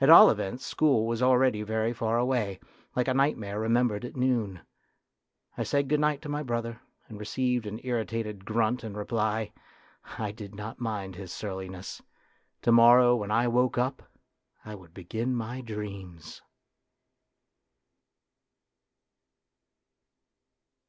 At 0.00 0.10
all 0.10 0.28
events, 0.28 0.66
school 0.66 1.06
was 1.06 1.22
already 1.22 1.62
very 1.62 1.92
far 1.92 2.18
away, 2.18 2.58
like 2.96 3.06
a 3.06 3.14
night 3.14 3.36
mare 3.36 3.60
remembered 3.60 4.04
at 4.04 4.16
noon. 4.16 4.60
I 5.56 5.62
said 5.62 5.88
good 5.88 6.00
night 6.00 6.20
to 6.22 6.28
my 6.28 6.42
brother, 6.42 6.80
and 7.06 7.20
received 7.20 7.64
an 7.64 7.78
irritated 7.84 8.44
grunt 8.44 8.82
in 8.82 8.96
reply. 8.96 9.52
I 10.18 10.32
did 10.32 10.52
not 10.52 10.80
mind 10.80 11.14
his 11.14 11.30
surliness; 11.32 12.02
to 12.62 12.72
morrow 12.72 13.14
when 13.14 13.30
I 13.30 13.46
woke 13.46 13.78
up, 13.78 14.02
I 14.64 14.74
would 14.74 14.92
begin 14.92 15.32
my 15.36 15.60
dreams. 15.60 16.42